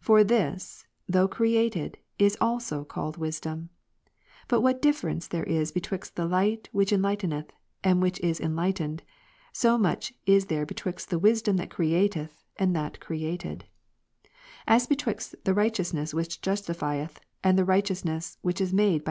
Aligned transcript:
For 0.00 0.24
this, 0.24 0.84
though 1.08 1.28
created, 1.28 1.96
is 2.18 2.36
also 2.40 2.82
called 2.82 3.18
wisdom. 3.18 3.70
But 4.48 4.62
what 4.62 4.82
difference 4.82 5.28
there 5.28 5.44
is 5.44 5.70
betwixt 5.70 6.16
the 6.16 6.26
Light 6.26 6.68
which 6.72 6.90
enlighteneth, 6.90 7.50
and 7.84 8.02
which 8.02 8.18
is 8.18 8.40
enlighten 8.40 8.94
ed 8.94 9.02
y, 9.06 9.12
so 9.52 9.78
much 9.78 10.12
is 10.26 10.46
there 10.46 10.66
betwixt 10.66 11.10
the 11.10 11.20
Wisdom 11.20 11.56
that 11.58 11.70
createth, 11.70 12.42
and 12.56 12.74
[that 12.74 12.98
created; 12.98 13.64
as 14.66 14.88
betwixt 14.88 15.36
the 15.44 15.54
Righteousness 15.54 16.12
which 16.12 16.40
justifieth, 16.40 17.20
and 17.44 17.56
the 17.56 17.64
righteousness 17.64 18.38
which 18.42 18.60
is 18.60 18.72
made 18.72 18.84
by 18.84 18.88
justification. 18.88 19.04